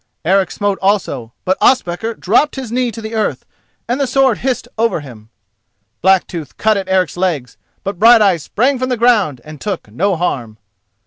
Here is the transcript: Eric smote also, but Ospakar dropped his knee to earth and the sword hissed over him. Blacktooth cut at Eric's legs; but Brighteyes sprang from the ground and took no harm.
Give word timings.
Eric 0.25 0.49
smote 0.49 0.79
also, 0.81 1.31
but 1.45 1.59
Ospakar 1.61 2.15
dropped 2.15 2.55
his 2.55 2.71
knee 2.71 2.89
to 2.91 3.13
earth 3.13 3.45
and 3.87 4.01
the 4.01 4.07
sword 4.07 4.39
hissed 4.39 4.67
over 4.75 5.01
him. 5.01 5.29
Blacktooth 6.01 6.57
cut 6.57 6.75
at 6.75 6.89
Eric's 6.89 7.17
legs; 7.17 7.55
but 7.83 7.99
Brighteyes 7.99 8.41
sprang 8.41 8.79
from 8.79 8.89
the 8.89 8.97
ground 8.97 9.41
and 9.45 9.61
took 9.61 9.91
no 9.91 10.15
harm. 10.15 10.57